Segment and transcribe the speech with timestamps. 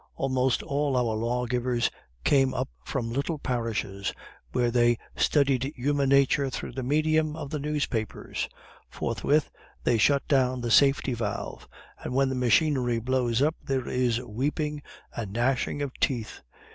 [0.15, 1.91] Almost all our lawgivers
[2.25, 4.15] come up from little parishes
[4.51, 8.49] where they studied human nature through the medium of the newspapers;
[8.89, 9.51] forthwith
[9.83, 11.67] they shut down the safety valve,
[11.99, 14.81] and when the machinery blows up there is weeping
[15.15, 16.41] and gnashing of teeth!